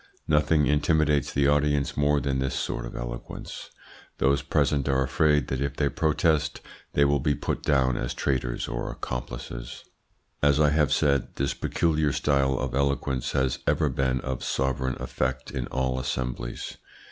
Nothing 0.27 0.65
intimidates 0.65 1.31
the 1.31 1.47
audience 1.47 1.95
more 1.95 2.19
than 2.19 2.39
this 2.39 2.55
sort 2.55 2.87
of 2.87 2.95
eloquence. 2.95 3.69
Those 4.17 4.41
present 4.41 4.89
are 4.89 5.03
afraid 5.03 5.47
that 5.49 5.61
if 5.61 5.75
they 5.75 5.89
protest 5.89 6.59
they 6.93 7.05
will 7.05 7.19
be 7.19 7.35
put 7.35 7.61
down 7.61 7.97
as 7.97 8.15
traitors 8.15 8.67
or 8.67 8.89
accomplices. 8.89 9.83
As 10.41 10.59
I 10.59 10.71
have 10.71 10.91
said, 10.91 11.35
this 11.35 11.53
peculiar 11.53 12.11
style 12.11 12.57
of 12.57 12.73
eloquence 12.73 13.33
has 13.33 13.59
ever 13.67 13.89
been 13.89 14.19
of 14.21 14.43
sovereign 14.43 14.97
effect 14.99 15.51
in 15.51 15.67
all 15.67 15.99
assemblies. 15.99 16.77